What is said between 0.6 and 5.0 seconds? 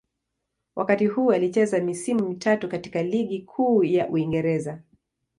Wakati huu alicheza misimu mitatu katika Ligi Kuu ya Uingereza.